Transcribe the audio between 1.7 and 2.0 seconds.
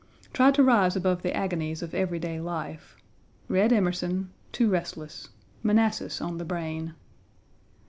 of